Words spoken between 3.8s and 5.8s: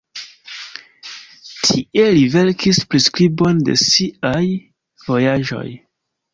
siaj vojaĝoj.